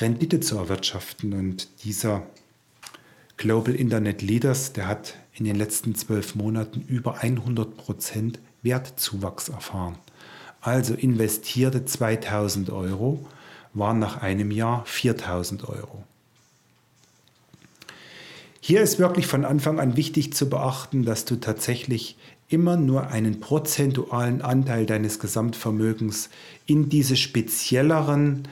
Rendite 0.00 0.40
zu 0.40 0.56
erwirtschaften. 0.56 1.32
Und 1.32 1.68
dieser 1.84 2.26
Global 3.36 3.74
Internet 3.74 4.22
Leaders, 4.22 4.72
der 4.72 4.88
hat 4.88 5.14
in 5.34 5.44
den 5.44 5.56
letzten 5.56 5.94
zwölf 5.94 6.34
Monaten 6.34 6.84
über 6.86 7.18
100 7.18 7.76
Prozent 7.76 8.38
Wertzuwachs 8.62 9.48
erfahren. 9.48 9.96
Also 10.60 10.94
investierte 10.94 11.84
2000 11.84 12.70
Euro 12.70 13.26
waren 13.74 13.98
nach 13.98 14.22
einem 14.22 14.50
Jahr 14.50 14.84
4000 14.86 15.68
Euro. 15.68 16.04
Hier 18.60 18.80
ist 18.80 18.98
wirklich 18.98 19.26
von 19.26 19.44
Anfang 19.44 19.78
an 19.78 19.96
wichtig 19.96 20.32
zu 20.32 20.48
beachten, 20.48 21.04
dass 21.04 21.26
du 21.26 21.36
tatsächlich 21.36 22.16
immer 22.48 22.76
nur 22.76 23.08
einen 23.08 23.40
prozentualen 23.40 24.40
Anteil 24.40 24.86
deines 24.86 25.18
Gesamtvermögens 25.18 26.30
in 26.64 26.88
diese 26.88 27.16
spezielleren 27.16 28.48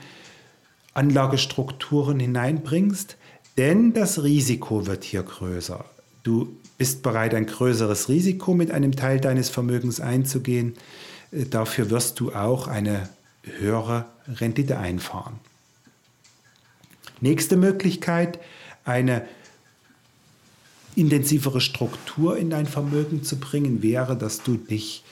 Anlagestrukturen 0.93 2.19
hineinbringst, 2.19 3.17
denn 3.57 3.93
das 3.93 4.21
Risiko 4.21 4.85
wird 4.85 5.03
hier 5.03 5.23
größer. 5.23 5.85
Du 6.23 6.55
bist 6.77 7.03
bereit, 7.03 7.35
ein 7.35 7.45
größeres 7.45 8.09
Risiko 8.09 8.53
mit 8.53 8.71
einem 8.71 8.95
Teil 8.95 9.19
deines 9.19 9.49
Vermögens 9.49 9.99
einzugehen. 9.99 10.73
Äh, 11.31 11.45
dafür 11.45 11.89
wirst 11.89 12.19
du 12.19 12.33
auch 12.33 12.67
eine 12.67 13.09
höhere 13.43 14.05
Rendite 14.27 14.77
einfahren. 14.77 15.35
Nächste 17.19 17.57
Möglichkeit, 17.57 18.39
eine 18.85 19.25
intensivere 20.95 21.61
Struktur 21.61 22.37
in 22.37 22.49
dein 22.49 22.65
Vermögen 22.65 23.23
zu 23.23 23.37
bringen, 23.37 23.81
wäre, 23.81 24.15
dass 24.15 24.43
du 24.43 24.55
dich 24.55 25.03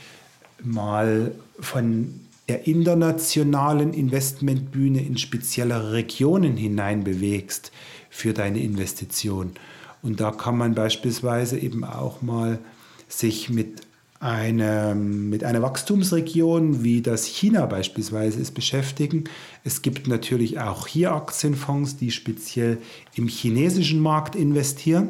mal 0.63 1.33
von 1.59 2.19
der 2.47 2.67
internationalen 2.67 3.93
Investmentbühne 3.93 5.01
in 5.01 5.17
speziellere 5.17 5.93
Regionen 5.93 6.57
hinein 6.57 7.03
bewegst 7.03 7.71
für 8.09 8.33
deine 8.33 8.59
Investition. 8.59 9.53
Und 10.01 10.19
da 10.19 10.31
kann 10.31 10.57
man 10.57 10.73
beispielsweise 10.73 11.59
eben 11.59 11.83
auch 11.83 12.21
mal 12.21 12.59
sich 13.07 13.49
mit 13.49 13.81
eine, 14.19 14.93
mit 14.95 15.43
einer 15.43 15.63
Wachstumsregion 15.63 16.83
wie 16.83 17.01
das 17.01 17.25
China 17.25 17.65
beispielsweise 17.65 18.39
ist 18.39 18.53
beschäftigen. 18.53 19.23
Es 19.63 19.81
gibt 19.81 20.07
natürlich 20.07 20.59
auch 20.59 20.85
hier 20.85 21.11
Aktienfonds, 21.13 21.97
die 21.97 22.11
speziell 22.11 22.77
im 23.15 23.27
chinesischen 23.27 23.99
Markt 23.99 24.35
investieren. 24.35 25.09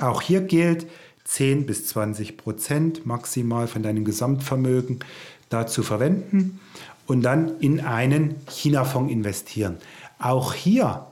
Auch 0.00 0.20
hier 0.20 0.42
gilt 0.42 0.86
10 1.24 1.64
bis 1.64 1.86
20 1.86 2.36
Prozent 2.36 3.06
maximal 3.06 3.66
von 3.66 3.82
deinem 3.82 4.04
Gesamtvermögen 4.04 5.00
dazu 5.48 5.82
verwenden 5.82 6.60
und 7.06 7.22
dann 7.22 7.58
in 7.60 7.80
einen 7.80 8.34
China-Fonds 8.50 9.10
investieren. 9.10 9.78
Auch 10.18 10.52
hier 10.52 11.06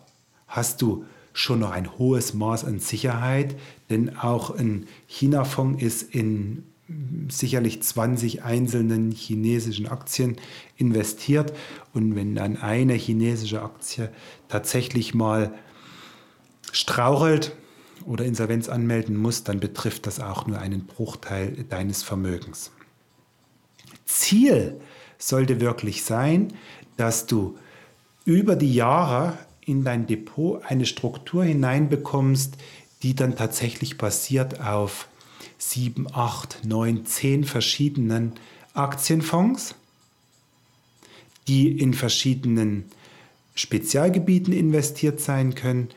hast 0.46 0.82
du 0.82 1.06
schon 1.36 1.60
noch 1.60 1.70
ein 1.70 1.98
hohes 1.98 2.32
Maß 2.32 2.64
an 2.64 2.78
Sicherheit, 2.78 3.56
denn 3.90 4.16
auch 4.16 4.50
ein 4.56 4.86
China-Fonds 5.06 5.82
ist 5.82 6.14
in 6.14 6.64
sicherlich 7.28 7.82
20 7.82 8.42
einzelnen 8.42 9.10
chinesischen 9.10 9.86
Aktien 9.86 10.36
investiert. 10.76 11.52
Und 11.92 12.16
wenn 12.16 12.34
dann 12.34 12.56
eine 12.56 12.94
chinesische 12.94 13.60
Aktie 13.60 14.10
tatsächlich 14.48 15.12
mal 15.12 15.52
strauchelt 16.72 17.54
oder 18.06 18.24
Insolvenz 18.24 18.70
anmelden 18.70 19.16
muss, 19.16 19.44
dann 19.44 19.60
betrifft 19.60 20.06
das 20.06 20.20
auch 20.20 20.46
nur 20.46 20.58
einen 20.58 20.86
Bruchteil 20.86 21.66
deines 21.68 22.02
Vermögens. 22.02 22.70
Ziel 24.06 24.80
sollte 25.18 25.60
wirklich 25.60 26.02
sein, 26.02 26.54
dass 26.96 27.26
du 27.26 27.58
über 28.24 28.56
die 28.56 28.74
Jahre 28.74 29.36
in 29.66 29.85
dein 29.85 30.06
Depot 30.06 30.62
eine 30.64 30.87
Struktur 30.87 31.44
hineinbekommst, 31.44 32.54
die 33.02 33.14
dann 33.14 33.37
tatsächlich 33.37 33.99
basiert 33.99 34.61
auf 34.61 35.08
sieben, 35.58 36.06
acht, 36.12 36.61
neun, 36.64 37.04
zehn 37.04 37.44
verschiedenen 37.44 38.32
Aktienfonds, 38.73 39.75
die 41.49 41.78
in 41.78 41.94
verschiedenen 41.94 42.85
Spezialgebieten 43.54 44.52
investiert 44.52 45.20
sein 45.20 45.54
können, 45.54 45.88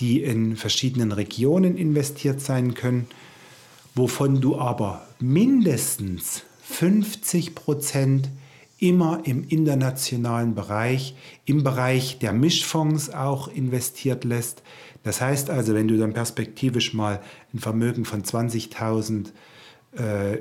die 0.00 0.22
in 0.22 0.56
verschiedenen 0.56 1.12
Regionen 1.12 1.76
investiert 1.76 2.40
sein 2.40 2.74
können, 2.74 3.08
wovon 3.94 4.40
du 4.40 4.58
aber 4.58 5.06
mindestens 5.18 6.42
50 6.62 7.54
Prozent 7.54 8.28
immer 8.78 9.22
im 9.24 9.44
internationalen 9.48 10.54
Bereich, 10.54 11.14
im 11.44 11.62
Bereich 11.62 12.18
der 12.18 12.32
Mischfonds 12.32 13.10
auch 13.10 13.48
investiert 13.48 14.24
lässt. 14.24 14.62
Das 15.02 15.20
heißt 15.20 15.50
also, 15.50 15.74
wenn 15.74 15.88
du 15.88 15.96
dann 15.96 16.12
perspektivisch 16.12 16.92
mal 16.92 17.20
ein 17.54 17.58
Vermögen 17.58 18.04
von 18.04 18.22
20.000 18.22 19.28
äh, 19.96 20.38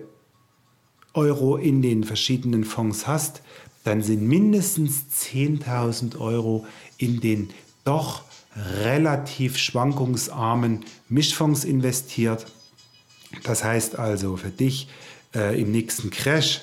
Euro 1.13 1.55
in 1.55 1.81
den 1.81 2.03
verschiedenen 2.03 2.65
Fonds 2.65 3.07
hast, 3.07 3.41
dann 3.85 4.01
sind 4.01 4.27
mindestens 4.27 5.05
10.000 5.13 6.19
Euro 6.19 6.65
in 6.97 7.21
den 7.21 7.49
doch 7.85 8.23
relativ 8.83 9.57
schwankungsarmen 9.57 10.83
Mischfonds 11.07 11.63
investiert. 11.63 12.47
Das 13.43 13.63
heißt 13.63 13.97
also 13.97 14.37
für 14.37 14.49
dich 14.49 14.87
äh, 15.33 15.61
im 15.61 15.71
nächsten 15.71 16.09
Crash 16.09 16.61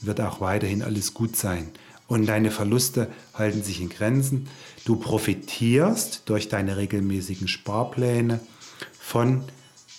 wird 0.00 0.20
auch 0.20 0.40
weiterhin 0.40 0.82
alles 0.82 1.14
gut 1.14 1.36
sein. 1.36 1.70
Und 2.06 2.26
deine 2.26 2.50
Verluste 2.50 3.08
halten 3.34 3.62
sich 3.62 3.80
in 3.80 3.90
Grenzen. 3.90 4.48
Du 4.84 4.96
profitierst 4.96 6.22
durch 6.24 6.48
deine 6.48 6.76
regelmäßigen 6.76 7.48
Sparpläne 7.48 8.40
von 8.98 9.44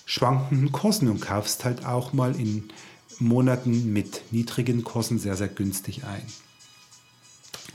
schwankenden 0.06 0.72
Kursen 0.72 1.08
und 1.08 1.20
kaufst 1.20 1.66
halt 1.66 1.86
auch 1.86 2.14
mal 2.14 2.36
in 2.36 2.70
Monaten 3.20 3.94
mit 3.94 4.24
niedrigen 4.32 4.84
Kursen 4.84 5.20
sehr, 5.20 5.36
sehr 5.36 5.50
günstig 5.50 6.04
ein. 6.06 6.24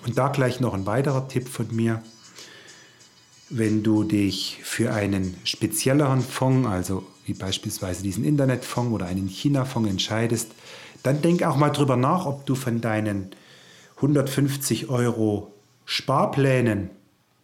Und 0.05 0.19
da 0.19 0.29
gleich 0.29 0.59
noch 0.59 0.75
ein 0.75 0.87
weiterer 0.87 1.29
Tipp 1.29 1.49
von 1.49 1.75
mir. 1.75 2.03
Wenn 3.51 3.83
du 3.83 4.05
dich 4.05 4.59
für 4.63 4.93
einen 4.93 5.37
spezielleren 5.45 6.23
Fonds, 6.23 6.69
also 6.69 7.07
wie 7.25 7.35
beispielsweise 7.35 8.03
diesen 8.03 8.25
Internetfonds 8.25 8.93
oder 8.93 9.07
einen 9.07 9.29
China-Fonds 9.29 9.89
entscheidest, 9.89 10.51
dann 11.05 11.23
denk 11.23 11.45
auch 11.45 11.57
mal 11.57 11.71
drüber 11.71 11.97
nach, 11.97 12.27
ob 12.27 12.47
du 12.47 12.57
von 12.57 12.81
deinen 12.81 13.31
150 13.97 14.89
Euro 14.89 15.53
Sparplänen 15.85 16.91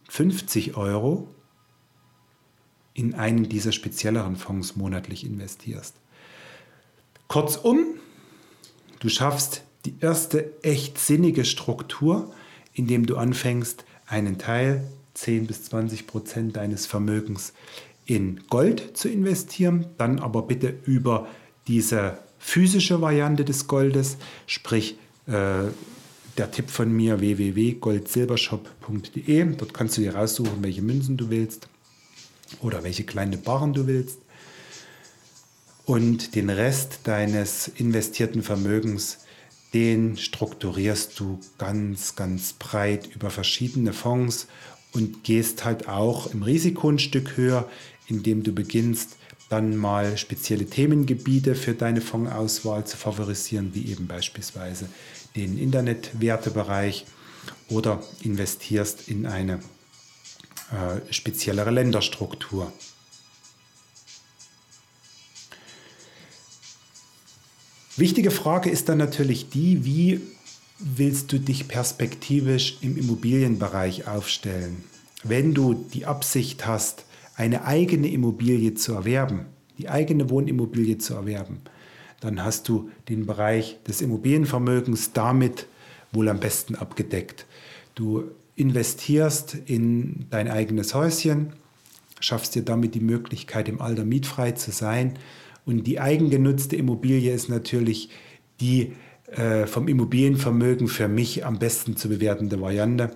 50 0.09 0.75
Euro 0.75 1.29
in 2.93 3.13
einen 3.13 3.47
dieser 3.47 3.71
spezielleren 3.71 4.35
Fonds 4.35 4.75
monatlich 4.75 5.25
investierst. 5.25 5.95
Kurzum, 7.27 7.85
du 8.99 9.07
schaffst 9.07 9.63
die 9.85 9.95
erste 10.01 10.51
echt 10.63 10.97
sinnige 10.97 11.45
Struktur, 11.45 12.33
indem 12.73 13.05
du 13.05 13.15
anfängst, 13.15 13.85
einen 14.07 14.37
Teil, 14.37 14.83
10 15.13 15.47
bis 15.47 15.63
20 15.65 16.07
Prozent 16.07 16.57
deines 16.57 16.87
Vermögens 16.87 17.53
in 18.05 18.41
Gold 18.49 18.97
zu 18.97 19.07
investieren, 19.07 19.85
dann 19.97 20.19
aber 20.19 20.41
bitte 20.41 20.73
über 20.85 21.27
diese 21.67 22.17
physische 22.41 23.01
Variante 23.01 23.45
des 23.45 23.67
Goldes, 23.67 24.17
sprich 24.47 24.97
äh, 25.27 25.69
der 26.37 26.51
Tipp 26.51 26.69
von 26.69 26.89
mir 26.91 27.19
www.goldsilbershop.de. 27.19 29.55
Dort 29.57 29.73
kannst 29.73 29.97
du 29.97 30.01
dir 30.01 30.15
raussuchen, 30.15 30.63
welche 30.63 30.81
Münzen 30.81 31.17
du 31.17 31.29
willst 31.29 31.67
oder 32.59 32.83
welche 32.83 33.03
kleine 33.03 33.37
Barren 33.37 33.73
du 33.73 33.85
willst. 33.87 34.19
Und 35.85 36.35
den 36.35 36.49
Rest 36.49 36.99
deines 37.03 37.67
investierten 37.67 38.43
Vermögens, 38.43 39.19
den 39.73 40.17
strukturierst 40.17 41.19
du 41.19 41.39
ganz, 41.57 42.15
ganz 42.15 42.53
breit 42.53 43.09
über 43.15 43.29
verschiedene 43.29 43.93
Fonds 43.93 44.47
und 44.93 45.23
gehst 45.23 45.63
halt 45.63 45.87
auch 45.87 46.33
im 46.33 46.43
Risiko 46.43 46.89
ein 46.89 46.99
Stück 46.99 47.37
höher, 47.37 47.69
indem 48.07 48.43
du 48.43 48.51
beginnst, 48.51 49.15
dann 49.51 49.75
mal 49.75 50.17
spezielle 50.17 50.65
Themengebiete 50.65 51.55
für 51.55 51.73
deine 51.73 51.99
Fondsauswahl 51.99 52.85
zu 52.85 52.95
favorisieren, 52.95 53.73
wie 53.73 53.87
eben 53.87 54.07
beispielsweise 54.07 54.87
den 55.35 55.57
Internetwertebereich 55.57 57.05
oder 57.69 58.01
investierst 58.21 59.09
in 59.09 59.25
eine 59.25 59.59
äh, 60.71 61.13
speziellere 61.13 61.71
Länderstruktur. 61.71 62.71
Wichtige 67.97 68.31
Frage 68.31 68.69
ist 68.69 68.87
dann 68.87 68.99
natürlich 68.99 69.49
die, 69.49 69.83
wie 69.83 70.21
willst 70.79 71.31
du 71.33 71.39
dich 71.39 71.67
perspektivisch 71.67 72.77
im 72.81 72.97
Immobilienbereich 72.97 74.07
aufstellen? 74.07 74.85
Wenn 75.23 75.53
du 75.53 75.73
die 75.73 76.05
Absicht 76.05 76.65
hast, 76.65 77.05
eine 77.35 77.65
eigene 77.65 78.09
Immobilie 78.09 78.73
zu 78.73 78.93
erwerben, 78.93 79.45
die 79.77 79.89
eigene 79.89 80.29
Wohnimmobilie 80.29 80.97
zu 80.97 81.15
erwerben, 81.15 81.61
dann 82.19 82.43
hast 82.43 82.69
du 82.69 82.89
den 83.09 83.25
Bereich 83.25 83.79
des 83.87 84.01
Immobilienvermögens 84.01 85.13
damit 85.13 85.67
wohl 86.11 86.29
am 86.29 86.39
besten 86.39 86.75
abgedeckt. 86.75 87.45
Du 87.95 88.23
investierst 88.55 89.57
in 89.65 90.27
dein 90.29 90.47
eigenes 90.47 90.93
Häuschen, 90.93 91.53
schaffst 92.19 92.55
dir 92.55 92.63
damit 92.63 92.95
die 92.95 92.99
Möglichkeit, 92.99 93.67
im 93.67 93.81
Alter 93.81 94.05
mietfrei 94.05 94.51
zu 94.51 94.71
sein. 94.71 95.17
Und 95.65 95.87
die 95.87 95.99
eigengenutzte 95.99 96.75
Immobilie 96.75 97.33
ist 97.33 97.49
natürlich 97.49 98.09
die 98.59 98.93
äh, 99.31 99.65
vom 99.65 99.87
Immobilienvermögen 99.87 100.87
für 100.87 101.07
mich 101.07 101.45
am 101.45 101.57
besten 101.57 101.95
zu 101.95 102.09
bewertende 102.09 102.61
Variante. 102.61 103.15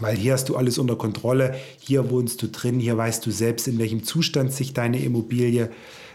Weil 0.00 0.16
hier 0.16 0.32
hast 0.32 0.48
du 0.48 0.56
alles 0.56 0.78
unter 0.78 0.96
Kontrolle, 0.96 1.54
hier 1.78 2.10
wohnst 2.10 2.42
du 2.42 2.48
drin, 2.48 2.80
hier 2.80 2.96
weißt 2.96 3.24
du 3.24 3.30
selbst, 3.30 3.68
in 3.68 3.78
welchem 3.78 4.02
Zustand 4.02 4.52
sich 4.52 4.72
deine 4.72 4.98
Immobilie 5.02 5.70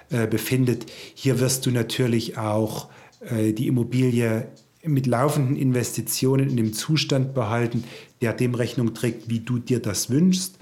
äh, 0.10 0.27
befindet. 0.27 0.86
Hier 1.13 1.39
wirst 1.39 1.65
du 1.65 1.71
natürlich 1.71 2.38
auch 2.38 2.89
äh, 3.21 3.53
die 3.53 3.67
Immobilie 3.67 4.47
mit 4.84 5.08
laufenden 5.08 5.55
Investitionen 5.55 6.49
in 6.49 6.58
dem 6.58 6.73
Zustand 6.73 7.34
behalten, 7.34 7.84
der 8.21 8.34
dem 8.34 8.55
Rechnung 8.55 8.93
trägt, 8.93 9.29
wie 9.29 9.39
du 9.39 9.60
dir 9.60 9.79
das 9.79 10.10
wünschst. 10.10 10.58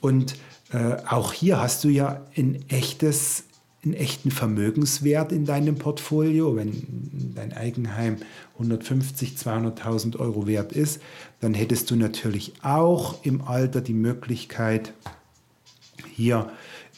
Und 0.00 0.36
äh, 0.72 0.96
auch 1.08 1.32
hier 1.32 1.60
hast 1.60 1.84
du 1.84 1.88
ja 1.88 2.26
ein 2.36 2.64
echtes 2.68 3.44
einen 3.84 3.94
echten 3.94 4.30
Vermögenswert 4.30 5.32
in 5.32 5.44
deinem 5.44 5.76
Portfolio. 5.76 6.56
Wenn 6.56 7.32
dein 7.34 7.52
Eigenheim 7.52 8.16
150, 8.54 9.36
200.000 9.36 10.18
Euro 10.18 10.46
wert 10.46 10.72
ist, 10.72 11.00
dann 11.40 11.54
hättest 11.54 11.90
du 11.90 11.96
natürlich 11.96 12.52
auch 12.62 13.24
im 13.24 13.42
Alter 13.42 13.80
die 13.80 13.94
Möglichkeit, 13.94 14.92
hier 16.14 16.50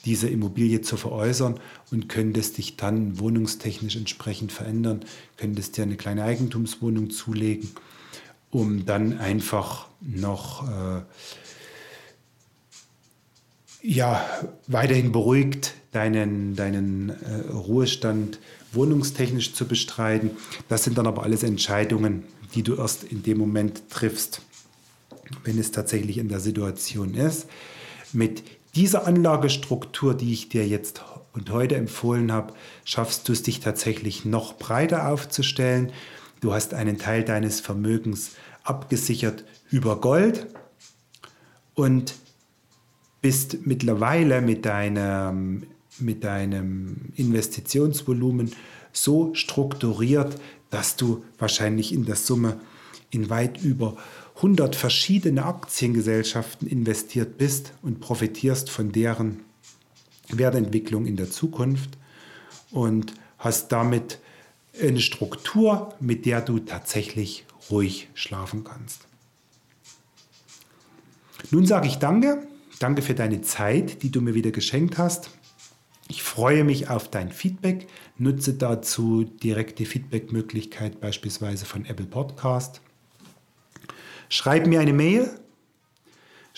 diese 0.05 0.29
Immobilie 0.29 0.83
zu 0.83 0.97
veräußern 0.97 1.59
und 1.91 2.09
könntest 2.09 2.59
dich 2.59 2.77
dann 2.77 3.19
wohnungstechnisch 3.19 3.97
entsprechend 3.97 4.53
verändern, 4.53 5.01
könntest 5.37 5.77
dir 5.77 5.83
eine 5.83 5.97
kleine 5.97 6.23
Eigentumswohnung 6.23 7.11
zulegen, 7.11 7.71
um 8.51 8.87
dann 8.87 9.19
einfach 9.19 9.89
noch 10.01 10.69
äh, 10.69 11.03
ja, 13.87 14.25
weiterhin 14.67 15.13
beruhigt 15.13 15.75
deinen, 15.93 16.57
deinen 16.57 17.11
äh, 17.11 17.53
Ruhestand 17.53 18.41
wohnungstechnisch 18.73 19.55
zu 19.55 19.67
bestreiten. 19.67 20.33
Das 20.69 20.83
sind 20.83 20.99
dann 20.99 21.07
aber 21.07 21.23
alles 21.23 21.45
Entscheidungen, 21.45 22.25
die 22.55 22.65
du 22.65 22.75
erst 22.75 23.05
in 23.05 23.23
dem 23.23 23.39
Moment 23.39 23.89
triffst, 23.89 24.43
wenn 25.45 25.57
es 25.59 25.71
tatsächlich 25.71 26.19
in 26.19 26.29
der 26.29 26.41
Situation 26.41 27.15
ist. 27.15 27.47
Mit 28.13 28.43
dieser 28.75 29.07
Anlagestruktur, 29.07 30.15
die 30.15 30.33
ich 30.33 30.49
dir 30.49 30.67
jetzt 30.67 31.03
und 31.33 31.51
heute 31.51 31.77
empfohlen 31.77 32.33
habe, 32.33 32.55
schaffst 32.85 33.29
du 33.29 33.33
es 33.33 33.45
dich 33.45 33.61
tatsächlich 33.61 34.25
noch 34.25 34.55
breiter 34.55 35.09
aufzustellen. 35.09 35.93
Du 36.41 36.53
hast 36.53 36.75
einen 36.75 36.99
Teil 36.99 37.23
deines 37.23 37.61
Vermögens 37.61 38.33
abgesichert 38.65 39.45
über 39.71 40.01
Gold 40.01 40.49
und 41.75 42.15
bist 43.27 43.67
mittlerweile 43.67 44.41
mit 44.41 44.65
deinem, 44.67 45.65
mit 45.99 46.23
deinem 46.23 47.11
Investitionsvolumen 47.17 48.53
so 48.93 49.35
strukturiert, 49.35 50.41
dass 50.71 50.95
du 50.95 51.25
wahrscheinlich 51.37 51.93
in 51.93 52.05
der 52.05 52.15
Summe 52.15 52.61
in 53.11 53.29
weit 53.29 53.61
über 53.61 53.97
100 54.37 54.77
verschiedene 54.77 55.45
Aktiengesellschaften 55.45 56.69
investiert 56.69 57.37
bist 57.37 57.73
und 57.83 57.99
profitierst 57.99 58.71
von 58.71 58.93
deren 58.93 59.41
Wertentwicklung 60.29 61.05
in 61.05 61.17
der 61.17 61.29
Zukunft 61.29 61.99
und 62.71 63.13
hast 63.39 63.73
damit 63.73 64.21
eine 64.81 65.01
Struktur, 65.01 65.97
mit 65.99 66.27
der 66.27 66.43
du 66.43 66.61
tatsächlich 66.61 67.45
ruhig 67.73 68.07
schlafen 68.15 68.63
kannst. 68.63 69.01
Nun 71.51 71.67
sage 71.67 71.89
ich 71.89 71.97
danke, 71.97 72.47
danke 72.79 73.03
für 73.03 73.15
deine 73.15 73.43
Zeit, 73.43 74.03
die 74.03 74.11
du 74.11 74.21
mir 74.21 74.35
wieder 74.35 74.51
geschenkt 74.51 74.99
hast. 74.99 75.31
Ich 76.09 76.23
freue 76.23 76.65
mich 76.65 76.89
auf 76.89 77.11
dein 77.11 77.33
Feedback, 77.33 77.89
nutze 78.17 78.55
dazu 78.55 79.25
direkte 79.25 79.85
Feedback-Möglichkeit 79.85 81.01
beispielsweise 81.01 81.65
von 81.65 81.85
Apple 81.85 82.07
Podcast. 82.07 82.81
Schreib 84.29 84.67
mir 84.67 84.81
eine 84.81 84.93
Mail 84.93 85.31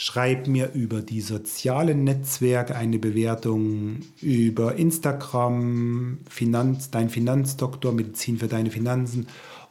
Schreib 0.00 0.46
mir 0.46 0.74
über 0.74 1.02
die 1.02 1.20
sozialen 1.20 2.04
Netzwerke 2.04 2.76
eine 2.76 3.00
Bewertung, 3.00 3.96
über 4.22 4.76
Instagram, 4.76 6.18
Finanz, 6.30 6.92
dein 6.92 7.10
Finanzdoktor, 7.10 7.90
Medizin 7.90 8.38
für 8.38 8.46
deine 8.46 8.70
Finanzen 8.70 9.26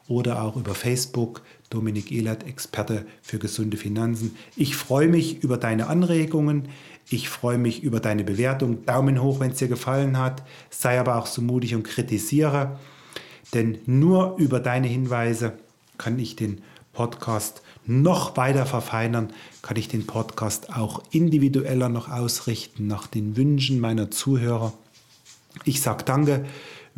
oder 0.08 0.42
auch 0.42 0.56
über 0.56 0.74
Facebook, 0.74 1.42
Dominik 1.70 2.12
Ehlert, 2.12 2.46
Experte 2.46 3.06
für 3.22 3.40
gesunde 3.40 3.78
Finanzen. 3.78 4.36
Ich 4.56 4.76
freue 4.76 5.08
mich 5.08 5.44
über 5.44 5.58
deine 5.58 5.88
Anregungen. 5.88 6.70
Ich 7.10 7.30
freue 7.30 7.58
mich 7.58 7.84
über 7.84 8.00
deine 8.00 8.24
Bewertung. 8.24 8.86
Daumen 8.86 9.22
hoch, 9.22 9.40
wenn 9.40 9.52
es 9.52 9.58
dir 9.58 9.68
gefallen 9.68 10.18
hat. 10.18 10.44
Sei 10.70 11.00
aber 11.00 11.18
auch 11.18 11.26
so 11.26 11.42
mutig 11.42 11.76
und 11.76 11.84
kritisiere. 11.84 12.80
Denn 13.54 13.80
nur 13.86 14.36
über 14.38 14.60
deine 14.60 14.88
Hinweise 14.88 15.54
kann 15.98 16.20
ich 16.20 16.36
den 16.36 16.62
Podcast 16.94 17.62
noch 17.86 18.36
weiter 18.36 18.66
verfeinern, 18.66 19.32
kann 19.62 19.78
ich 19.78 19.88
den 19.88 20.06
Podcast 20.06 20.76
auch 20.76 21.02
individueller 21.12 21.90
noch 21.90 22.10
ausrichten 22.10 22.88
nach 22.88 23.08
den 23.08 23.38
Wünschen 23.38 23.80
meiner 23.80 24.12
Zuhörer. 24.12 24.74
Ich 25.64 25.82
sage 25.82 26.04
danke, 26.04 26.46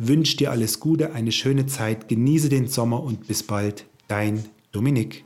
wünsche 0.00 0.38
dir 0.38 0.50
alles 0.50 0.80
Gute, 0.80 1.12
eine 1.12 1.30
schöne 1.30 1.66
Zeit, 1.66 2.08
genieße 2.08 2.48
den 2.48 2.68
Sommer 2.68 3.02
und 3.02 3.26
bis 3.26 3.42
bald, 3.42 3.84
dein 4.08 4.44
Dominik. 4.72 5.24